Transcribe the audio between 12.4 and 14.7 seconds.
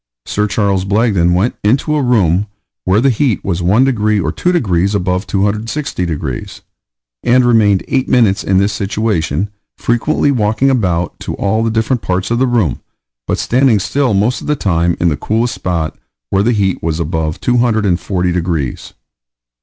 room, but standing still most of the